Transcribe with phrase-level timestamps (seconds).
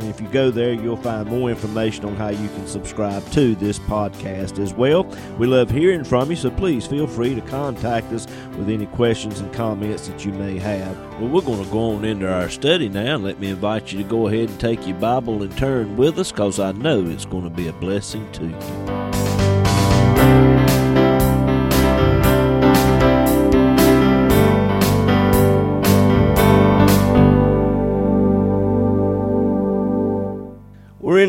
[0.00, 3.54] and if you go there, you'll find more information on how you can subscribe to
[3.54, 5.04] this podcast as well.
[5.38, 8.26] We love hearing from you, so please feel free to contact us
[8.56, 10.96] with any questions and comments that you may have.
[11.20, 13.16] Well, we're going to go on into our study now.
[13.16, 16.32] Let me invite you to go ahead and take your Bible and turn with us
[16.32, 18.99] because I know it's going to be a blessing to you.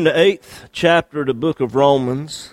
[0.02, 2.52] In the eighth chapter of the book of Romans.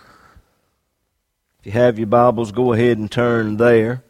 [1.58, 4.04] If you have your Bibles, go ahead and turn there.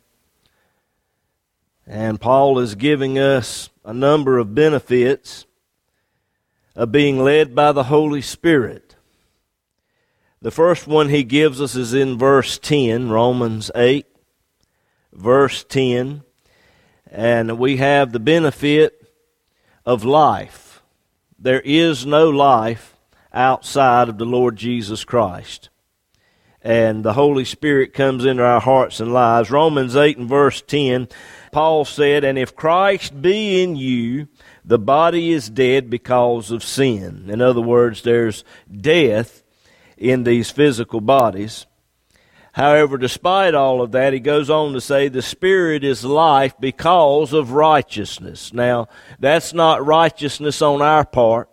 [1.87, 5.45] And Paul is giving us a number of benefits
[6.75, 8.97] of being led by the Holy Spirit.
[10.41, 14.05] The first one he gives us is in verse 10, Romans 8,
[15.13, 16.23] verse 10.
[17.09, 19.01] And we have the benefit
[19.85, 20.81] of life.
[21.39, 22.97] There is no life
[23.33, 25.69] outside of the Lord Jesus Christ.
[26.61, 29.49] And the Holy Spirit comes into our hearts and lives.
[29.49, 31.07] Romans 8 and verse 10,
[31.53, 34.27] Paul said, And if Christ be in you,
[34.65, 37.29] the body is dead because of sin.
[37.29, 39.41] In other words, there's death
[39.97, 41.65] in these physical bodies.
[42.51, 47.31] However, despite all of that, he goes on to say the Spirit is life because
[47.31, 48.51] of righteousness.
[48.53, 51.49] Now, that's not righteousness on our part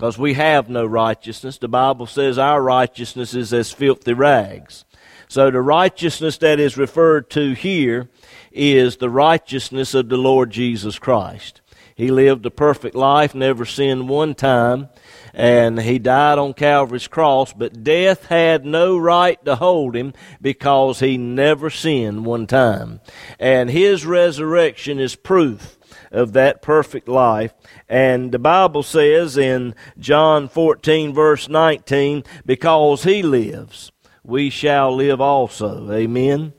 [0.00, 1.58] because we have no righteousness.
[1.58, 4.86] The Bible says our righteousness is as filthy rags.
[5.28, 8.08] So the righteousness that is referred to here
[8.50, 11.60] is the righteousness of the Lord Jesus Christ.
[11.94, 14.88] He lived a perfect life, never sinned one time,
[15.34, 21.00] and he died on Calvary's cross, but death had no right to hold him because
[21.00, 23.00] he never sinned one time.
[23.38, 25.76] And his resurrection is proof
[26.10, 27.54] of that perfect life.
[27.88, 33.92] And the Bible says in John 14, verse 19, because he lives,
[34.24, 35.90] we shall live also.
[35.92, 36.52] Amen.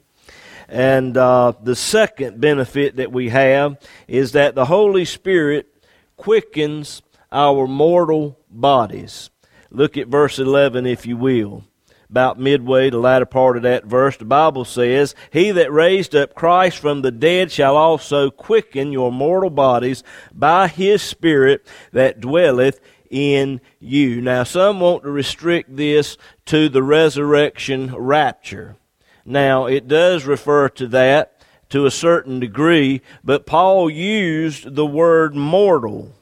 [0.67, 5.67] And uh, the second benefit that we have is that the Holy Spirit
[6.15, 7.01] quickens
[7.31, 9.29] our mortal bodies.
[9.69, 11.63] Look at verse 11, if you will
[12.11, 16.35] about midway, the latter part of that verse, the Bible says, He that raised up
[16.35, 22.81] Christ from the dead shall also quicken your mortal bodies by his Spirit that dwelleth
[23.09, 24.19] in you.
[24.19, 26.17] Now, some want to restrict this
[26.47, 28.75] to the resurrection rapture.
[29.25, 35.33] Now, it does refer to that to a certain degree, but Paul used the word
[35.33, 36.13] mortal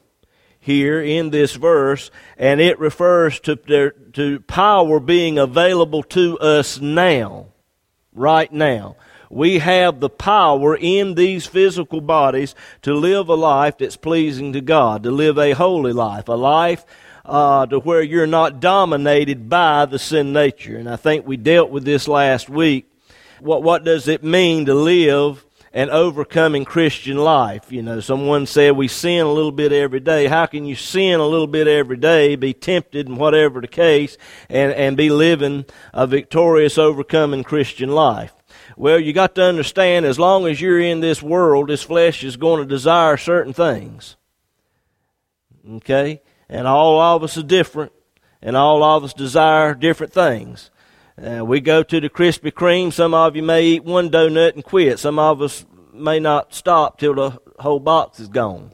[0.60, 7.46] here in this verse, and it refers to, to power being available to us now,
[8.12, 8.96] right now.
[9.30, 14.60] We have the power in these physical bodies to live a life that's pleasing to
[14.60, 16.84] God, to live a holy life, a life
[17.24, 20.76] uh, to where you're not dominated by the sin nature.
[20.76, 22.90] And I think we dealt with this last week.
[23.38, 27.70] What, what does it mean to live an overcoming Christian life.
[27.70, 30.26] You know, someone said we sin a little bit every day.
[30.26, 34.16] How can you sin a little bit every day, be tempted and whatever the case,
[34.48, 38.34] and, and be living a victorious, overcoming Christian life?
[38.76, 42.36] Well, you got to understand as long as you're in this world, this flesh is
[42.36, 44.16] going to desire certain things.
[45.68, 46.22] Okay?
[46.48, 47.92] And all of us are different,
[48.42, 50.70] and all of us desire different things.
[51.18, 52.92] Uh, we go to the Krispy Kreme.
[52.92, 54.98] Some of you may eat one donut and quit.
[54.98, 58.72] Some of us may not stop till the whole box is gone.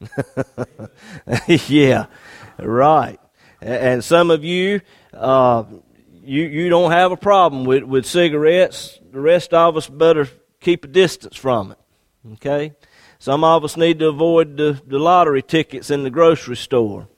[1.46, 2.06] yeah,
[2.58, 3.18] right.
[3.60, 4.80] And some of you,
[5.14, 5.64] uh,
[6.22, 8.98] you you don't have a problem with, with cigarettes.
[9.12, 10.28] The rest of us better
[10.60, 11.78] keep a distance from it.
[12.34, 12.74] Okay.
[13.18, 17.08] Some of us need to avoid the, the lottery tickets in the grocery store.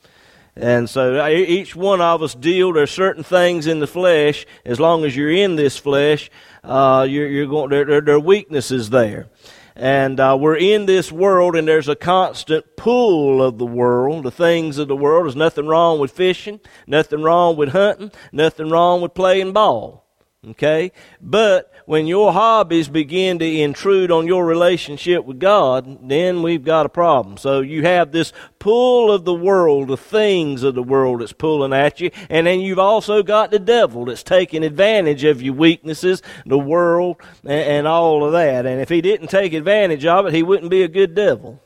[0.58, 2.72] And so each one of us deal.
[2.72, 4.44] There's certain things in the flesh.
[4.64, 6.30] As long as you're in this flesh,
[6.64, 7.70] uh, you're, you're going.
[7.70, 9.28] There, there, there, are weaknesses there,
[9.76, 14.32] and uh, we're in this world, and there's a constant pull of the world, the
[14.32, 15.26] things of the world.
[15.26, 16.58] There's nothing wrong with fishing,
[16.88, 20.08] nothing wrong with hunting, nothing wrong with playing ball.
[20.46, 20.92] Okay?
[21.20, 26.84] But when your hobbies begin to intrude on your relationship with God, then we've got
[26.84, 27.38] a problem.
[27.38, 31.72] So you have this pull of the world, the things of the world that's pulling
[31.72, 36.20] at you, and then you've also got the devil that's taking advantage of your weaknesses,
[36.44, 38.66] the world, and, and all of that.
[38.66, 41.58] And if he didn't take advantage of it, he wouldn't be a good devil.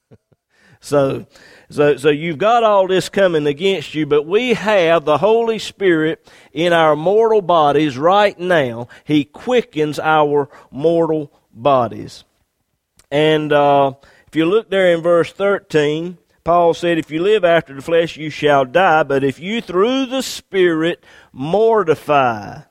[0.80, 1.26] so
[1.70, 6.26] so, so you've got all this coming against you, but we have the Holy Spirit
[6.52, 8.88] in our mortal bodies right now.
[9.04, 12.24] He quickens our mortal bodies.
[13.10, 13.94] And uh,
[14.26, 18.16] if you look there in verse 13, Paul said, If you live after the flesh,
[18.16, 22.62] you shall die, but if you through the Spirit mortify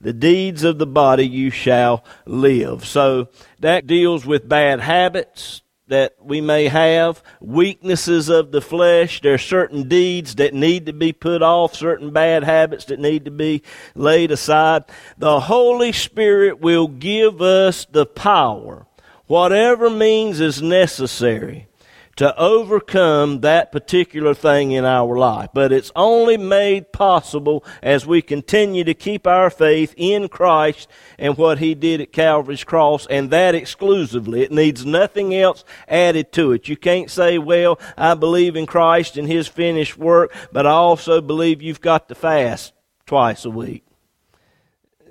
[0.00, 2.86] the deeds of the body, you shall live.
[2.86, 3.28] So
[3.60, 9.20] that deals with bad habits, that we may have, weaknesses of the flesh.
[9.20, 13.24] There are certain deeds that need to be put off, certain bad habits that need
[13.26, 13.62] to be
[13.94, 14.84] laid aside.
[15.16, 18.86] The Holy Spirit will give us the power,
[19.26, 21.68] whatever means is necessary,
[22.16, 25.50] to overcome that particular thing in our life.
[25.52, 31.36] But it's only made possible as we continue to keep our faith in Christ and
[31.36, 34.42] what He did at Calvary's cross, and that exclusively.
[34.42, 36.68] It needs nothing else added to it.
[36.68, 41.20] You can't say, well, I believe in Christ and His finished work, but I also
[41.20, 42.72] believe you've got to fast
[43.04, 43.84] twice a week.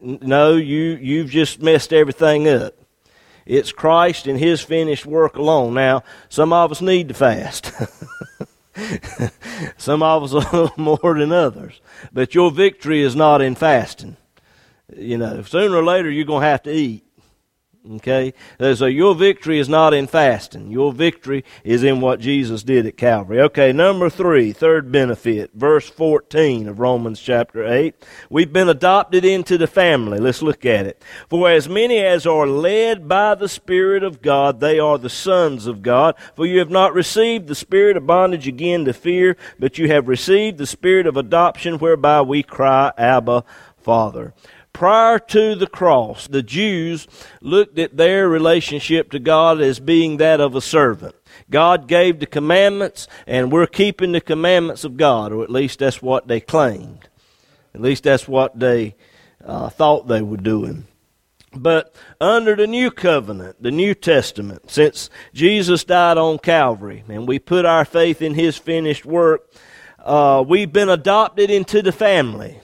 [0.01, 2.75] No, you, you've just messed everything up.
[3.45, 5.75] It's Christ and His finished work alone.
[5.75, 7.71] Now, some of us need to fast.
[9.77, 11.79] some of us a little more than others.
[12.11, 14.17] But your victory is not in fasting.
[14.95, 17.04] You know, sooner or later you're going to have to eat.
[17.93, 18.33] Okay?
[18.59, 20.71] Uh, so your victory is not in fasting.
[20.71, 23.41] Your victory is in what Jesus did at Calvary.
[23.41, 27.95] Okay, number three, third benefit, verse 14 of Romans chapter 8.
[28.29, 30.19] We've been adopted into the family.
[30.19, 31.01] Let's look at it.
[31.29, 35.67] For as many as are led by the Spirit of God, they are the sons
[35.67, 36.15] of God.
[36.35, 40.07] For you have not received the spirit of bondage again to fear, but you have
[40.07, 43.43] received the spirit of adoption whereby we cry, Abba,
[43.77, 44.33] Father
[44.75, 47.07] prior to the cross, the Jews
[47.39, 51.15] looked at their relationship to God as being that of a servant.
[51.49, 56.01] God gave the commandments, and we're keeping the commandments of God, or at least that's
[56.01, 57.07] what they claimed.
[57.73, 58.95] At least that's what they
[59.45, 60.87] uh, thought they were doing.
[61.53, 67.39] But under the new covenant, the New Testament, since Jesus died on Calvary and we
[67.39, 69.49] put our faith in his finished work,
[69.99, 72.59] uh, we've been adopted into the family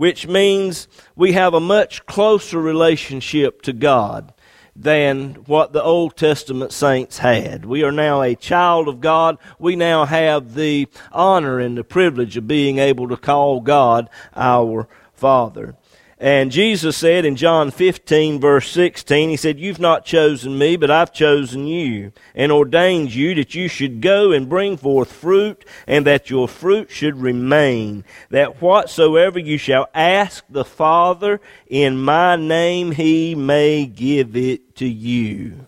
[0.00, 4.32] which means we have a much closer relationship to God
[4.74, 7.66] than what the Old Testament saints had.
[7.66, 9.36] We are now a child of God.
[9.58, 14.88] We now have the honor and the privilege of being able to call God our
[15.12, 15.76] Father.
[16.22, 20.90] And Jesus said in John 15 verse 16, He said, You've not chosen me, but
[20.90, 26.04] I've chosen you and ordained you that you should go and bring forth fruit and
[26.04, 32.92] that your fruit should remain, that whatsoever you shall ask the Father in my name,
[32.92, 35.64] He may give it to you.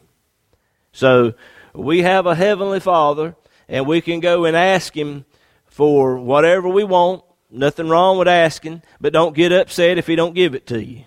[0.93, 1.33] So
[1.73, 3.37] we have a heavenly Father
[3.71, 5.25] and we can go and ask Him
[5.65, 10.35] for whatever we want Nothing wrong with asking, but don't get upset if He don't
[10.35, 11.05] give it to you.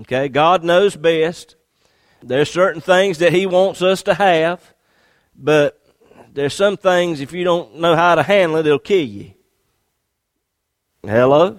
[0.00, 0.28] Okay?
[0.28, 1.56] God knows best.
[2.22, 4.74] There's certain things that He wants us to have,
[5.36, 5.84] but
[6.32, 9.32] there's some things, if you don't know how to handle it, it'll kill you.
[11.02, 11.58] Hello?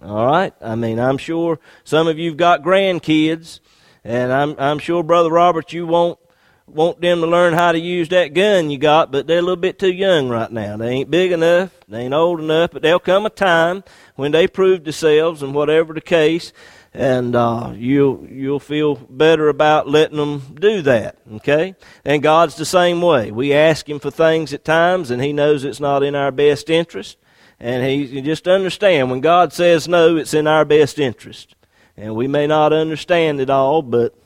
[0.00, 0.52] All right.
[0.60, 3.58] I mean, I'm sure some of you've got grandkids,
[4.04, 6.20] and I'm, I'm sure, Brother Robert, you won't
[6.66, 9.56] want them to learn how to use that gun you got, but they're a little
[9.56, 10.76] bit too young right now.
[10.76, 13.84] They ain't big enough, they ain't old enough, but there'll come a time
[14.16, 16.52] when they prove themselves and whatever the case,
[16.92, 21.18] and uh, you'll you'll feel better about letting them do that.
[21.34, 23.30] Okay, and God's the same way.
[23.30, 26.68] We ask Him for things at times, and He knows it's not in our best
[26.68, 27.16] interest,
[27.60, 31.54] and He you just understand when God says no, it's in our best interest,
[31.96, 34.18] and we may not understand it all, but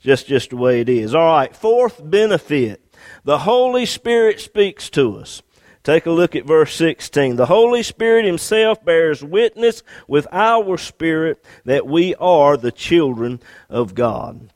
[0.00, 1.14] just, just the way it is.
[1.14, 2.84] All right, fourth benefit.
[3.24, 5.42] The Holy Spirit speaks to us.
[5.82, 7.36] Take a look at verse 16.
[7.36, 13.40] The Holy Spirit Himself bears witness with our spirit that we are the children
[13.70, 14.52] of God.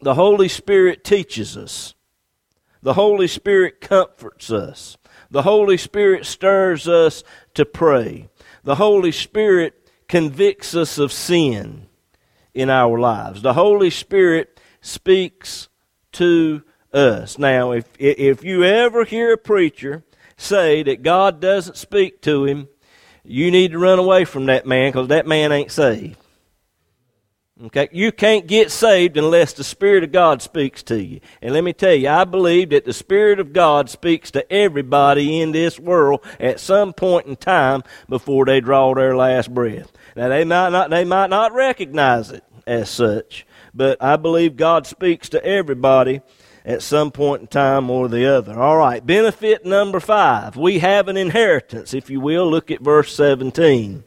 [0.00, 1.94] The Holy Spirit teaches us.
[2.82, 4.96] The Holy Spirit comforts us.
[5.30, 8.28] The Holy Spirit stirs us to pray.
[8.62, 11.86] The Holy Spirit convicts us of sin
[12.54, 13.42] in our lives.
[13.42, 15.68] The Holy Spirit speaks
[16.12, 17.38] to us.
[17.38, 20.04] Now, if, if you ever hear a preacher
[20.36, 22.68] say that God doesn't speak to him,
[23.24, 26.16] you need to run away from that man because that man ain't saved.
[27.60, 31.20] Okay, you can't get saved unless the Spirit of God speaks to you.
[31.42, 35.40] And let me tell you, I believe that the Spirit of God speaks to everybody
[35.40, 39.90] in this world at some point in time before they draw their last breath.
[40.14, 43.44] Now they might not they might not recognize it as such,
[43.78, 46.20] but I believe God speaks to everybody
[46.64, 48.60] at some point in time or the other.
[48.60, 50.56] All right, benefit number 5.
[50.56, 52.50] We have an inheritance, if you will.
[52.50, 54.04] Look at verse 17.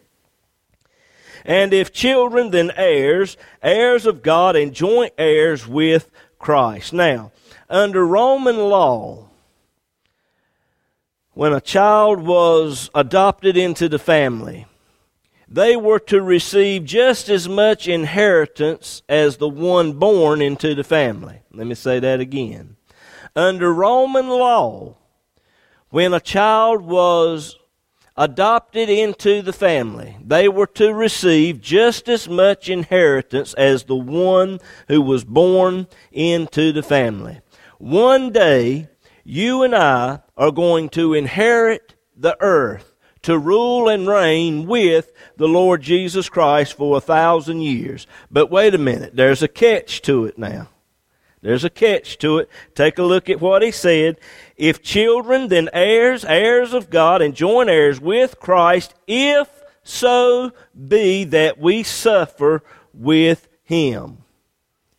[1.43, 6.93] And if children, then heirs, heirs of God, and joint heirs with Christ.
[6.93, 7.31] Now,
[7.69, 9.29] under Roman law,
[11.33, 14.67] when a child was adopted into the family,
[15.53, 21.41] they were to receive just as much inheritance as the one born into the family.
[21.51, 22.77] Let me say that again.
[23.35, 24.95] Under Roman law,
[25.89, 27.57] when a child was
[28.15, 34.57] adopted into the family, they were to receive just as much inheritance as the one
[34.87, 37.41] who was born into the family.
[37.77, 38.87] One day,
[39.25, 42.90] you and I are going to inherit the earth
[43.23, 48.07] to rule and reign with the Lord Jesus Christ for a thousand years.
[48.29, 50.69] But wait a minute, there's a catch to it now.
[51.41, 52.49] There's a catch to it.
[52.75, 54.19] Take a look at what he said.
[54.57, 59.47] If children, then heirs, heirs of God, and joint heirs with Christ, if
[59.83, 60.51] so
[60.87, 62.61] be that we suffer
[62.93, 64.19] with him.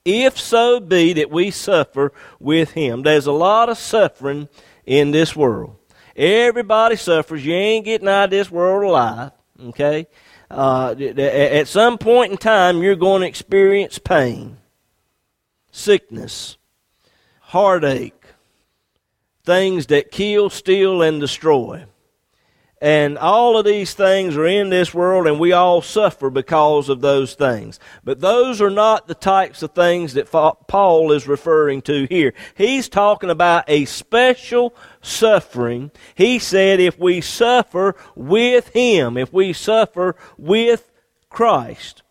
[0.05, 3.03] If so be that we suffer with him.
[3.03, 4.49] There's a lot of suffering
[4.85, 5.77] in this world.
[6.17, 7.45] Everybody suffers.
[7.45, 9.33] You ain't getting out of this world alive.
[9.61, 10.07] Okay?
[10.51, 14.59] Uh, at some point in time, you're going to experience pain
[15.75, 16.59] sickness,
[17.41, 18.27] heartache,
[19.45, 21.85] things that kill, steal, and destroy.
[22.83, 27.01] And all of these things are in this world, and we all suffer because of
[27.01, 27.79] those things.
[28.03, 32.35] But those are not the types of things that Paul is referring to here.
[32.57, 35.93] He's talking about a special suffering.
[36.17, 40.91] He said, if we suffer with Him, if we suffer with
[41.31, 42.03] Christ.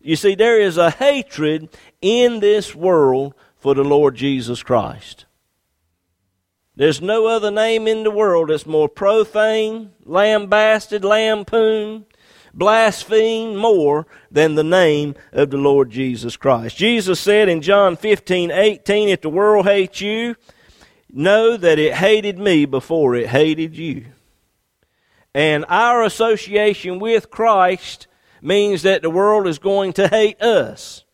[0.00, 1.68] You see, there is a hatred
[2.02, 5.26] in this world for the Lord Jesus Christ.
[6.80, 12.06] There's no other name in the world that's more profane, lambasted, lampooned,
[12.54, 16.78] blasphemed more than the name of the Lord Jesus Christ.
[16.78, 20.36] Jesus said in John 15, 18, if the world hates you,
[21.12, 24.06] know that it hated me before it hated you.
[25.34, 28.06] And our association with Christ
[28.40, 31.04] means that the world is going to hate us.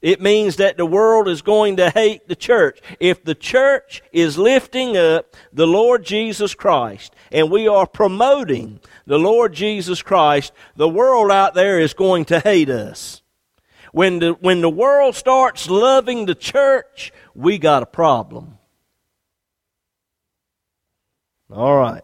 [0.00, 2.80] It means that the world is going to hate the church.
[3.00, 9.18] If the church is lifting up the Lord Jesus Christ and we are promoting the
[9.18, 13.22] Lord Jesus Christ, the world out there is going to hate us.
[13.92, 18.58] When the, when the world starts loving the church, we got a problem.
[21.50, 22.02] All right.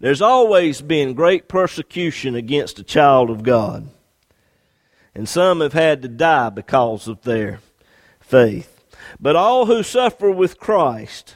[0.00, 3.88] There's always been great persecution against a child of God.
[5.18, 7.58] And some have had to die because of their
[8.20, 8.84] faith.
[9.18, 11.34] But all who suffer with Christ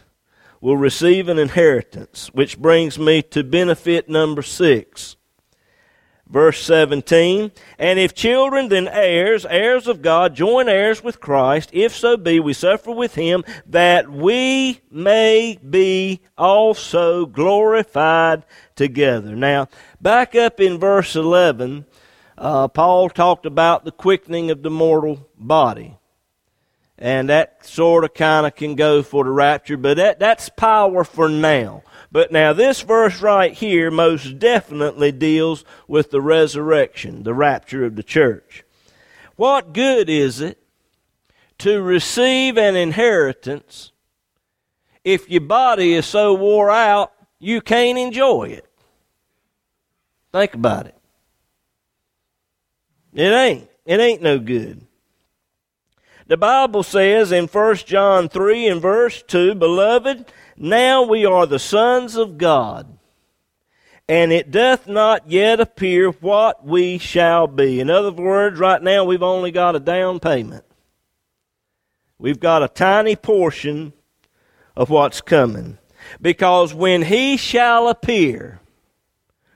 [0.60, 5.16] will receive an inheritance, which brings me to benefit number six.
[6.28, 11.94] Verse 17, and if children, then heirs, heirs of God, join heirs with Christ, if
[11.94, 18.44] so be we suffer with him, that we may be also glorified
[18.76, 19.34] together.
[19.34, 19.68] Now,
[20.00, 21.84] back up in verse 11,
[22.38, 25.98] uh, Paul talked about the quickening of the mortal body.
[26.98, 31.02] And that sort of kind of can go for the rapture, but that, that's power
[31.02, 31.82] for now.
[32.12, 37.96] But now, this verse right here most definitely deals with the resurrection, the rapture of
[37.96, 38.64] the church.
[39.36, 40.62] What good is it
[41.58, 43.92] to receive an inheritance
[45.02, 48.66] if your body is so wore out you can't enjoy it?
[50.32, 51.01] Think about it.
[53.12, 53.68] It ain't.
[53.84, 54.86] It ain't no good.
[56.26, 61.58] The Bible says in 1 John 3 and verse 2, Beloved, now we are the
[61.58, 62.98] sons of God,
[64.08, 67.80] and it doth not yet appear what we shall be.
[67.80, 70.64] In other words, right now we've only got a down payment.
[72.18, 73.92] We've got a tiny portion
[74.76, 75.78] of what's coming.
[76.20, 78.60] Because when he shall appear,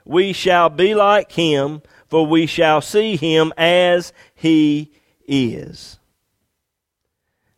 [0.04, 4.92] we shall be like him, for we shall see him as he
[5.26, 5.98] is.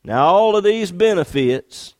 [0.04, 1.94] Now, all of these benefits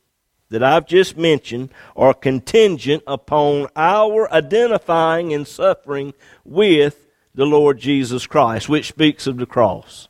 [0.50, 6.14] that I've just mentioned are contingent upon our identifying and suffering
[6.44, 10.08] with the Lord Jesus Christ, which speaks of the cross.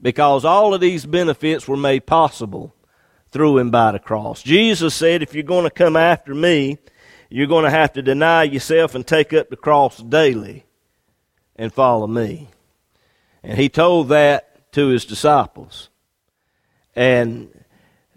[0.00, 2.74] Because all of these benefits were made possible
[3.30, 4.42] through and by the cross.
[4.42, 6.78] Jesus said, if you're going to come after me,
[7.28, 10.64] you're going to have to deny yourself and take up the cross daily
[11.60, 12.48] and follow me.
[13.42, 15.90] And he told that to his disciples.
[16.96, 17.50] And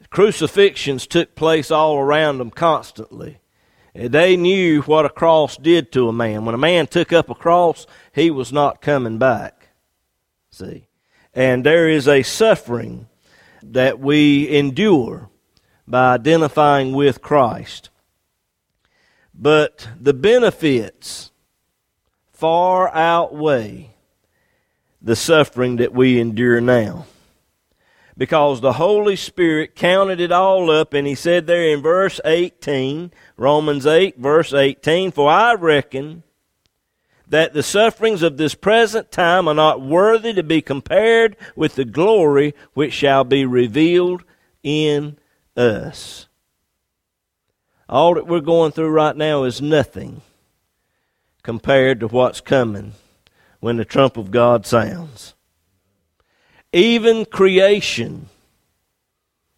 [0.10, 3.40] crucifixions took place all around them constantly.
[3.94, 6.46] They knew what a cross did to a man.
[6.46, 7.86] When a man took up a cross,
[8.16, 9.68] he was not coming back.
[10.50, 10.88] See?
[11.34, 13.10] And there is a suffering
[13.62, 15.30] that we endure
[15.86, 17.90] by identifying with Christ.
[19.34, 21.33] But the benefits
[22.44, 23.90] far outweigh
[25.02, 27.06] the suffering that we endure now.
[28.18, 33.14] Because the Holy Spirit counted it all up, and he said there in verse 18,
[33.38, 36.24] Romans 8, verse 18, For I reckon
[37.30, 41.86] that the sufferings of this present time are not worthy to be compared with the
[41.86, 44.26] glory which shall be revealed
[44.64, 45.18] in
[45.56, 46.28] us.
[47.88, 50.22] All that we're going through right now is nothing
[51.44, 52.94] compared to what's coming
[53.60, 55.36] when the trump of God sounds.
[56.72, 58.30] Even creation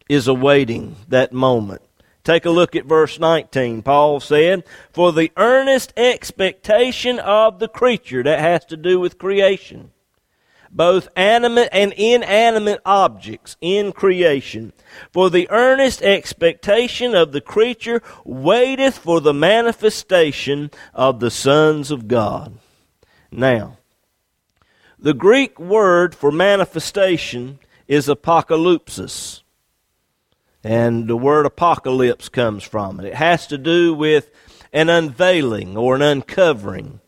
[0.08, 1.82] is awaiting that moment.
[2.22, 3.82] Take a look at verse 19.
[3.82, 9.92] Paul said, For the earnest expectation of the creature, that has to do with creation,
[10.70, 14.72] both animate and inanimate objects in creation.
[15.12, 22.08] For the earnest expectation of the creature waiteth for the manifestation of the sons of
[22.08, 22.58] God.
[23.30, 23.78] Now,
[24.98, 29.42] the Greek word for manifestation is apocalypsis.
[30.64, 33.06] And the word apocalypse comes from it.
[33.06, 34.30] It has to do with
[34.72, 37.00] an unveiling or an uncovering.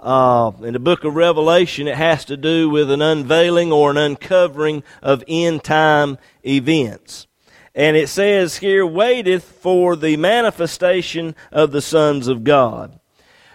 [0.00, 3.96] Uh, in the book of Revelation, it has to do with an unveiling or an
[3.96, 7.26] uncovering of end time events.
[7.74, 12.98] And it says here, waiteth for the manifestation of the sons of God.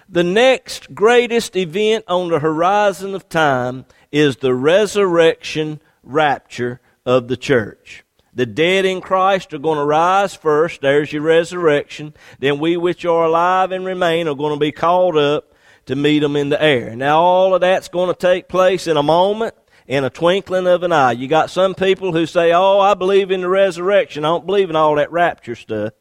[0.09, 7.37] The next greatest event on the horizon of time is the resurrection rapture of the
[7.37, 8.03] church.
[8.33, 10.81] The dead in Christ are going to rise first.
[10.81, 12.13] There's your resurrection.
[12.39, 15.52] Then we which are alive and remain are going to be called up
[15.85, 16.95] to meet them in the air.
[16.95, 19.53] Now, all of that's going to take place in a moment,
[19.87, 21.11] in a twinkling of an eye.
[21.11, 24.23] You got some people who say, Oh, I believe in the resurrection.
[24.23, 25.93] I don't believe in all that rapture stuff.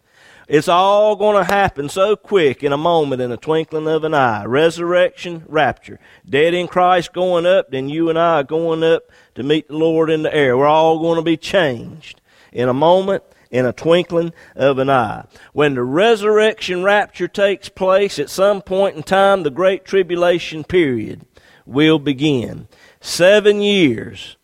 [0.48, 4.12] It's all going to happen so quick in a moment, in a twinkling of an
[4.12, 4.44] eye.
[4.44, 6.00] Resurrection, rapture.
[6.28, 9.04] Dead in Christ going up, then you and I are going up
[9.36, 10.58] to meet the Lord in the air.
[10.58, 12.20] We're all going to be changed
[12.52, 15.24] in a moment, in a twinkling of an eye.
[15.52, 21.24] When the resurrection rapture takes place, at some point in time, the great tribulation period
[21.64, 22.66] will begin.
[23.00, 24.36] Seven years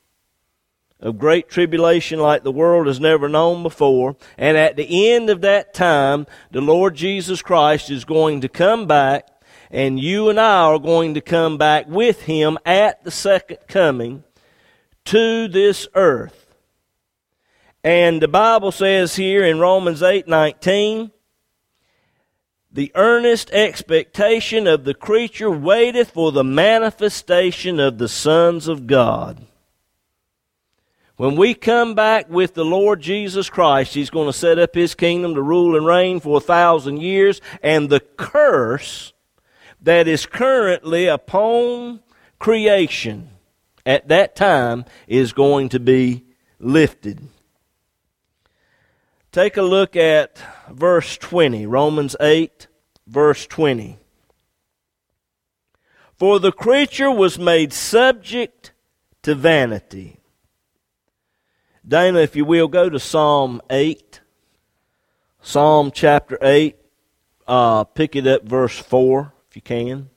[1.01, 4.16] of great tribulation like the world has never known before.
[4.37, 8.87] And at the end of that time, the Lord Jesus Christ is going to come
[8.87, 9.29] back,
[9.71, 14.25] and you and I are going to come back with Him at the second coming
[15.07, 16.47] to this earth.
[17.84, 21.12] And the Bible says here in Romans 8:19,
[22.70, 29.46] the earnest expectation of the creature waiteth for the manifestation of the sons of God.
[31.16, 34.94] When we come back with the Lord Jesus Christ, He's going to set up His
[34.94, 39.12] kingdom to rule and reign for a thousand years, and the curse
[39.80, 42.00] that is currently upon
[42.38, 43.30] creation
[43.86, 46.24] at that time is going to be
[46.60, 47.20] lifted.
[49.38, 52.66] Take a look at verse 20, Romans 8,
[53.07, 53.96] verse 20.
[56.16, 58.72] For the creature was made subject
[59.22, 60.18] to vanity.
[61.87, 64.20] Dana, if you will, go to Psalm 8.
[65.40, 66.74] Psalm chapter 8.
[67.46, 70.11] Uh, pick it up, verse 4, if you can.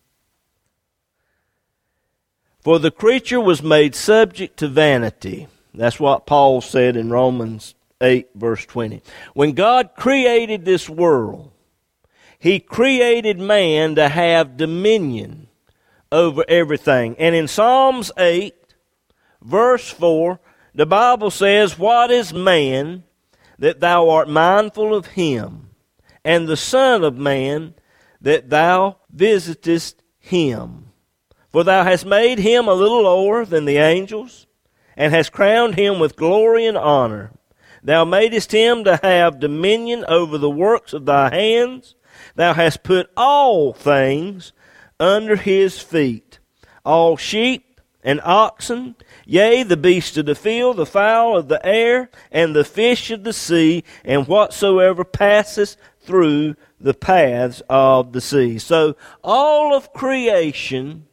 [2.62, 5.48] For the creature was made subject to vanity.
[5.76, 9.02] That's what Paul said in Romans 8, verse 20.
[9.34, 11.52] When God created this world,
[12.40, 15.48] He created man to have dominion
[16.12, 17.16] over everything.
[17.18, 18.54] And in Psalms 8,
[19.42, 20.40] verse 4,
[20.74, 23.04] the Bible says, What is man
[23.60, 25.70] that thou art mindful of him,
[26.24, 27.76] and the Son of man
[28.22, 30.88] that thou visitest him?
[31.50, 34.48] For thou hast made him a little lower than the angels,
[34.96, 37.32] and hast crowned him with glory and honor.
[37.84, 41.96] Thou madest him to have dominion over the works of thy hands.
[42.36, 44.54] Thou hast put all things
[45.00, 46.40] under his feet,
[46.86, 52.10] all sheep and oxen, yea, the beasts of the field, the fowl of the air,
[52.32, 58.58] and the fish of the sea, and whatsoever passeth through the paths of the sea.
[58.58, 61.08] So all of creation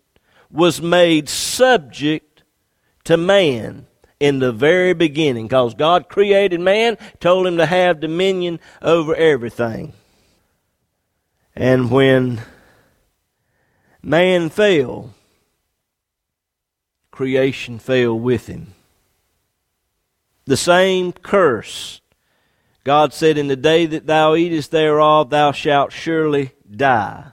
[0.51, 2.43] was made subject
[3.05, 3.88] to man
[4.21, 9.93] in the very beginning because God created man, told him to have dominion over everything.
[11.55, 12.41] And when
[14.03, 15.15] man fell,
[17.11, 18.75] creation fell with him.
[20.47, 22.01] The same curse.
[22.85, 27.33] God said, In the day that thou eatest thereof, thou shalt surely die.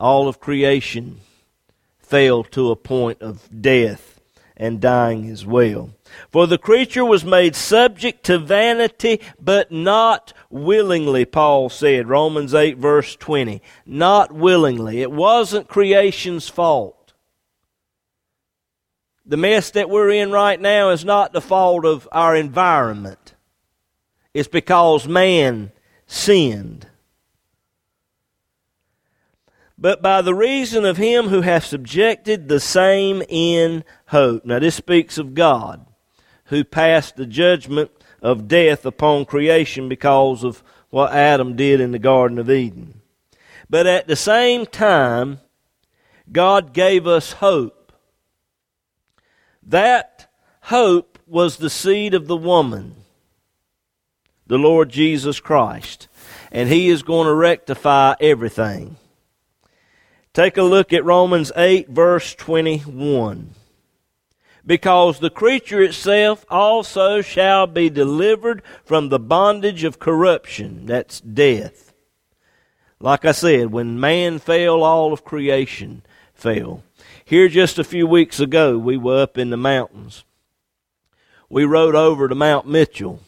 [0.00, 1.20] All of creation
[1.98, 4.13] fell to a point of death
[4.56, 5.90] and dying as well.
[6.30, 12.78] For the creature was made subject to vanity, but not willingly, Paul said, Romans 8,
[12.78, 13.60] verse 20.
[13.84, 15.02] Not willingly.
[15.02, 17.12] It wasn't creation's fault.
[19.26, 23.34] The mess that we're in right now is not the fault of our environment.
[24.34, 25.72] It's because man
[26.06, 26.86] sinned
[29.84, 34.42] but by the reason of him who hath subjected the same in hope.
[34.46, 35.84] Now, this speaks of God,
[36.46, 37.90] who passed the judgment
[38.22, 43.02] of death upon creation because of what Adam did in the Garden of Eden.
[43.68, 45.40] But at the same time,
[46.32, 47.92] God gave us hope.
[49.62, 52.94] That hope was the seed of the woman,
[54.46, 56.08] the Lord Jesus Christ.
[56.50, 58.96] And He is going to rectify everything.
[60.34, 63.50] Take a look at Romans 8, verse 21.
[64.66, 70.86] Because the creature itself also shall be delivered from the bondage of corruption.
[70.86, 71.92] That's death.
[72.98, 76.82] Like I said, when man fell, all of creation fell.
[77.24, 80.24] Here just a few weeks ago, we were up in the mountains.
[81.48, 83.20] We rode over to Mount Mitchell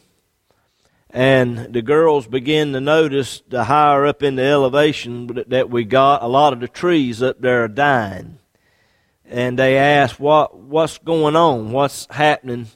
[1.17, 6.21] and the girls began to notice the higher up in the elevation that we got,
[6.21, 8.37] a lot of the trees up there are dying.
[9.25, 11.71] And they asked, what, what's going on?
[11.71, 12.67] What's happening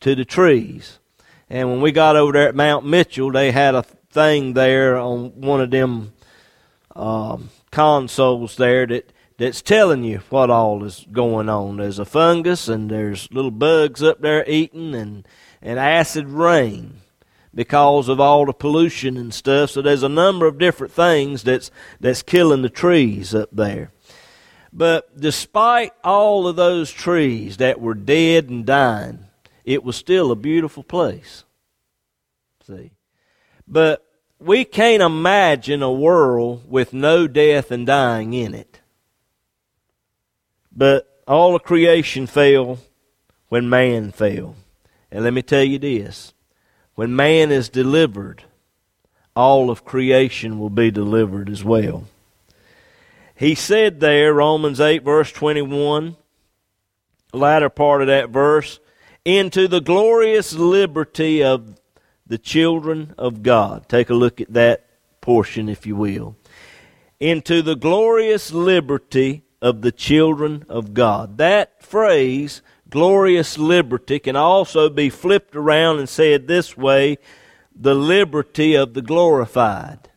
[0.00, 0.98] to the trees?
[1.48, 5.40] And when we got over there at Mount Mitchell, they had a thing there on
[5.40, 6.14] one of them
[6.96, 11.76] um, consoles there that that's telling you what all is going on.
[11.76, 15.28] There's a fungus and there's little bugs up there eating and,
[15.62, 17.02] and acid rain
[17.54, 19.70] because of all the pollution and stuff.
[19.70, 23.92] So there's a number of different things that's that's killing the trees up there.
[24.72, 29.26] But despite all of those trees that were dead and dying,
[29.64, 31.44] it was still a beautiful place.
[32.66, 32.90] See.
[33.68, 34.04] But
[34.40, 38.80] we can't imagine a world with no death and dying in it.
[40.76, 42.78] But all of creation fell
[43.48, 44.56] when man fell.
[45.10, 46.33] And let me tell you this
[46.94, 48.44] when man is delivered,
[49.34, 52.04] all of creation will be delivered as well.
[53.34, 56.16] He said there, Romans 8, verse 21,
[57.32, 58.78] latter part of that verse,
[59.24, 61.80] into the glorious liberty of
[62.26, 63.88] the children of God.
[63.88, 64.86] Take a look at that
[65.20, 66.36] portion, if you will.
[67.18, 71.38] Into the glorious liberty of the children of God.
[71.38, 77.18] That phrase glorious liberty can also be flipped around and said this way
[77.74, 80.08] the liberty of the glorified.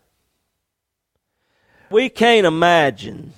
[1.89, 3.33] We can't imagine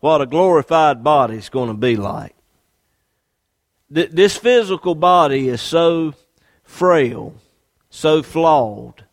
[0.00, 2.34] what a glorified body is going to be like.
[3.88, 6.14] This physical body is so
[6.64, 7.34] frail,
[7.90, 9.04] so flawed,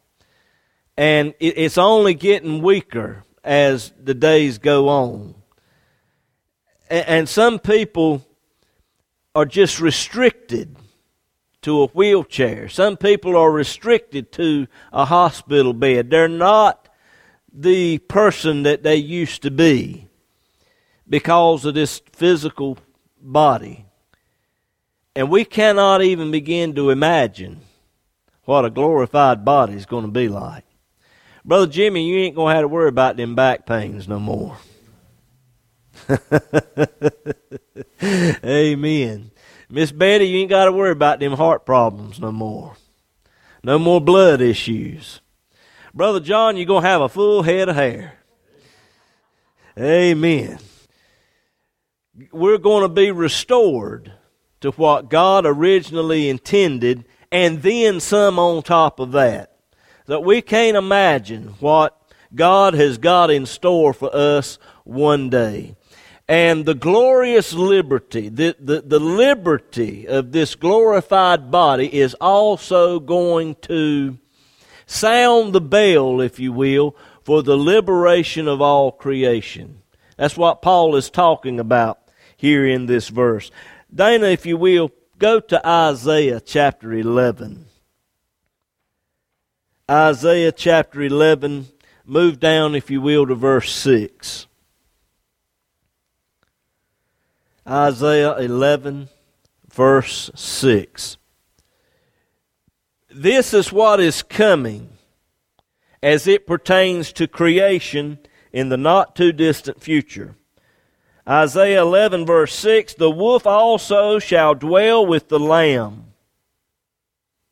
[0.97, 5.35] and it's only getting weaker as the days go on.
[6.89, 8.25] And some people
[9.35, 10.75] are just restricted
[11.63, 12.69] to a wheelchair.
[12.69, 16.09] Some people are restricted to a hospital bed.
[16.09, 16.87] They're not
[17.51, 20.07] the person that they used to be
[21.07, 22.77] because of this physical
[23.19, 23.85] body.
[25.15, 27.61] And we cannot even begin to imagine
[28.45, 30.65] what a glorified body is going to be like.
[31.45, 34.57] Brother Jimmy, you ain't going to have to worry about them back pains no more.
[38.45, 39.31] Amen.
[39.69, 42.75] Miss Betty, you ain't got to worry about them heart problems no more.
[43.63, 45.21] No more blood issues.
[45.93, 48.17] Brother John, you're going to have a full head of hair.
[49.79, 50.59] Amen.
[52.31, 54.13] We're going to be restored
[54.61, 59.57] to what God originally intended, and then some on top of that.
[60.05, 61.99] That we can't imagine what
[62.35, 65.75] God has got in store for us one day.
[66.27, 73.55] And the glorious liberty, the, the, the liberty of this glorified body is also going
[73.63, 74.17] to
[74.85, 79.81] sound the bell, if you will, for the liberation of all creation.
[80.17, 81.99] That's what Paul is talking about
[82.37, 83.51] here in this verse.
[83.93, 87.65] Dana, if you will, go to Isaiah chapter 11.
[89.91, 91.67] Isaiah chapter 11,
[92.05, 94.47] move down, if you will, to verse 6.
[97.67, 99.07] Isaiah 11,
[99.71, 101.17] verse 6.
[103.09, 104.89] This is what is coming
[106.01, 108.19] as it pertains to creation
[108.51, 110.35] in the not too distant future.
[111.27, 116.07] Isaiah 11, verse 6 The wolf also shall dwell with the lamb.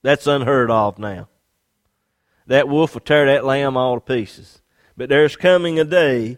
[0.02, 1.30] That's unheard of now.
[2.48, 4.62] That wolf will tear that lamb all to pieces.
[4.98, 6.38] But there's coming a day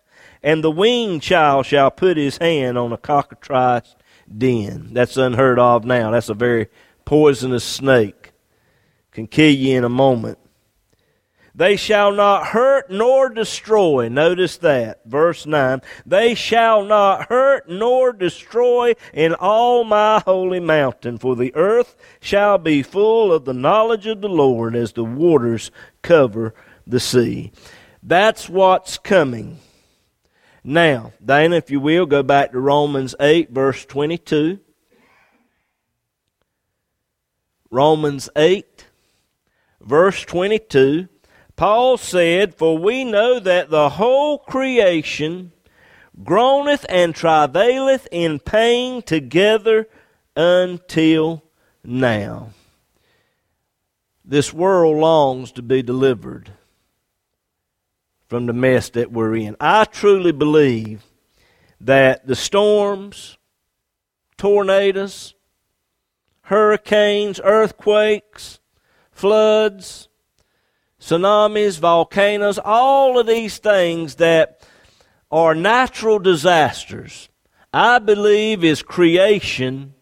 [0.43, 3.95] and the weaned child shall put his hand on a cockatrice
[4.37, 4.89] den.
[4.93, 6.11] That's unheard of now.
[6.11, 6.67] That's a very
[7.05, 8.31] poisonous snake.
[9.11, 10.37] Can kill you in a moment.
[11.53, 14.07] They shall not hurt nor destroy.
[14.07, 15.01] Notice that.
[15.05, 15.81] Verse 9.
[16.05, 22.57] They shall not hurt nor destroy in all my holy mountain, for the earth shall
[22.57, 26.55] be full of the knowledge of the Lord as the waters cover
[26.87, 27.51] the sea.
[28.01, 29.59] That's what's coming.
[30.63, 34.59] Now, Dana, if you will, go back to Romans 8, verse 22.
[37.71, 38.85] Romans 8,
[39.81, 41.07] verse 22.
[41.55, 45.51] Paul said, For we know that the whole creation
[46.23, 49.87] groaneth and travaileth in pain together
[50.35, 51.43] until
[51.83, 52.49] now.
[54.23, 56.51] This world longs to be delivered
[58.31, 59.57] from the mess that we're in.
[59.59, 61.03] I truly believe
[61.81, 63.37] that the storms,
[64.37, 65.35] tornadoes,
[66.43, 68.61] hurricanes, earthquakes,
[69.11, 70.07] floods,
[70.97, 74.65] tsunamis, volcanoes, all of these things that
[75.29, 77.27] are natural disasters,
[77.73, 79.93] I believe is creation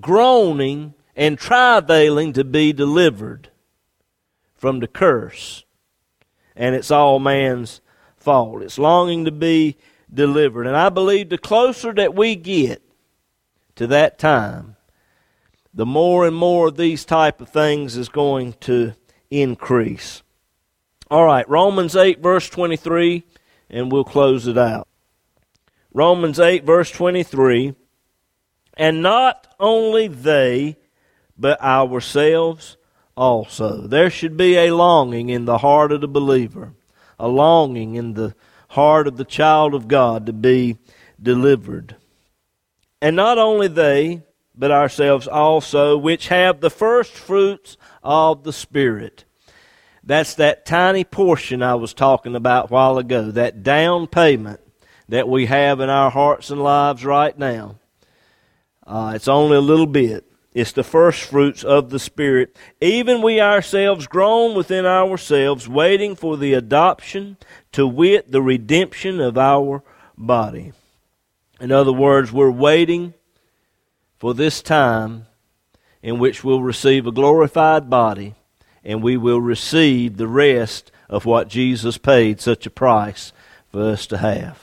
[0.00, 3.50] groaning and travailing to be delivered
[4.54, 5.64] from the curse
[6.58, 7.80] and it's all man's
[8.16, 8.62] fault.
[8.62, 9.76] It's longing to be
[10.12, 10.66] delivered.
[10.66, 12.82] And I believe the closer that we get
[13.76, 14.76] to that time,
[15.72, 18.94] the more and more of these type of things is going to
[19.30, 20.22] increase.
[21.10, 23.22] All right, Romans 8 verse 23
[23.70, 24.88] and we'll close it out.
[25.94, 27.74] Romans 8 verse 23
[28.74, 30.76] and not only they
[31.38, 32.77] but ourselves
[33.18, 33.86] also.
[33.86, 36.72] There should be a longing in the heart of the believer,
[37.18, 38.34] a longing in the
[38.68, 40.78] heart of the child of God to be
[41.20, 41.96] delivered.
[43.02, 44.22] And not only they,
[44.54, 49.24] but ourselves also, which have the first fruits of the Spirit.
[50.04, 54.60] That's that tiny portion I was talking about a while ago, that down payment
[55.08, 57.76] that we have in our hearts and lives right now.
[58.86, 60.27] Uh, it's only a little bit.
[60.58, 62.56] It's the first fruits of the Spirit.
[62.80, 67.36] Even we ourselves groan within ourselves, waiting for the adoption,
[67.70, 69.84] to wit, the redemption of our
[70.16, 70.72] body.
[71.60, 73.14] In other words, we're waiting
[74.18, 75.26] for this time
[76.02, 78.34] in which we'll receive a glorified body
[78.82, 83.32] and we will receive the rest of what Jesus paid such a price
[83.70, 84.60] for us to have.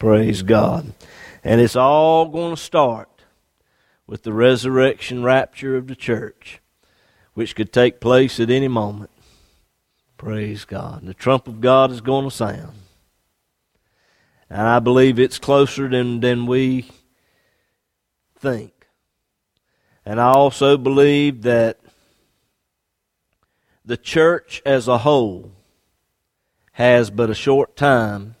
[0.00, 0.92] Praise God.
[1.44, 3.15] And it's all going to start
[4.06, 6.60] with the resurrection rapture of the church,
[7.34, 9.10] which could take place at any moment.
[10.16, 11.04] Praise God.
[11.04, 12.72] The trump of God is going to sound.
[14.48, 16.88] And I believe it's closer than, than we
[18.38, 18.72] think.
[20.04, 21.80] And I also believe that
[23.84, 25.52] the church as a whole
[26.72, 28.36] has but a short time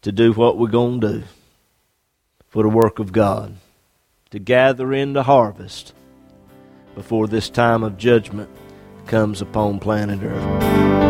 [0.00, 1.24] to do what we're going to do
[2.48, 3.56] for the work of God
[4.30, 5.92] to gather in the harvest
[6.94, 8.48] before this time of judgment
[9.06, 11.09] comes upon planet Earth.